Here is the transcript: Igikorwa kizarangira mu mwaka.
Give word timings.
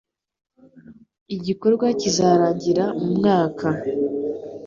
Igikorwa 1.35 1.85
kizarangira 1.99 2.85
mu 2.99 3.09
mwaka. 3.17 3.67